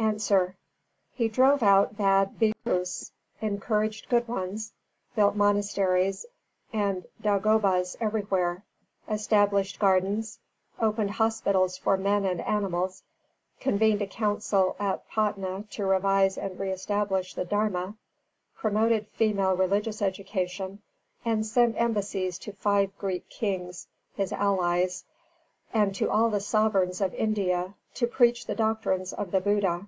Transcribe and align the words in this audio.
_A. 0.48 0.54
He 1.14 1.28
drove 1.28 1.62
out 1.62 1.96
bad 1.96 2.38
Bhikkhus, 2.38 3.12
encouraged 3.40 4.08
good 4.08 4.28
ones, 4.28 4.72
built 5.14 5.34
monasteries 5.34 6.24
and 6.72 7.06
dāgobas 7.22 7.96
everywhere, 8.00 8.62
established 9.08 9.78
gardens, 9.78 10.38
opened 10.78 11.12
hospitals 11.12 11.76
for 11.76 11.96
men 11.96 12.24
and 12.24 12.40
animals, 12.42 13.02
convened 13.58 14.00
a 14.00 14.06
council 14.06 14.76
at 14.78 15.06
Patna 15.08 15.64
to 15.70 15.86
revise 15.86 16.38
and 16.38 16.58
re 16.60 16.70
establish 16.70 17.34
the 17.34 17.44
Dharma, 17.46 17.96
promoted 18.54 19.08
female 19.08 19.54
religious 19.56 20.00
education, 20.02 20.80
and 21.24 21.44
sent 21.44 21.74
embassies 21.80 22.38
to 22.40 22.52
five 22.52 22.96
Greek 22.98 23.28
kings, 23.28 23.88
his 24.14 24.32
allies, 24.32 25.04
and 25.74 25.94
to 25.94 26.10
all 26.10 26.30
the 26.30 26.40
sovereigns 26.40 27.00
of 27.02 27.12
India, 27.14 27.74
to 27.92 28.06
preach 28.06 28.46
the 28.46 28.54
doctrines 28.54 29.12
of 29.14 29.30
the 29.30 29.40
Buddha. 29.40 29.86